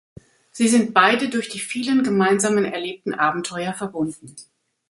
[0.49, 4.35] Sie sind beide durch die vielen gemeinsam erlebten Abenteuer verbunden.